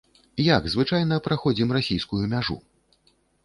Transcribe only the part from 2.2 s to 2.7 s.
мяжу?